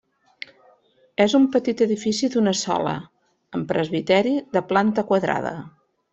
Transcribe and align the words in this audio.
És 1.25 1.35
un 1.39 1.45
petit 1.55 1.83
edifici 1.87 2.29
d'una 2.37 2.55
sola, 2.63 2.95
amb 3.59 3.69
presbiteri 3.75 4.35
de 4.57 4.65
planta 4.73 5.07
quadrada. 5.13 5.55